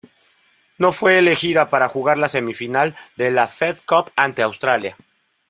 No 0.79 0.91
fue 0.93 1.19
elegida 1.19 1.69
para 1.69 1.87
jugar 1.87 2.17
la 2.17 2.27
semifinal 2.27 2.95
de 3.17 3.29
la 3.29 3.47
Fed 3.47 3.77
Cup 3.85 4.09
ante 4.15 4.41
Australia. 4.41 4.97